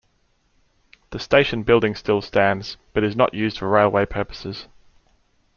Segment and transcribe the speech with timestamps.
[1.11, 4.67] The station building still stands, but is not used for railway purposes.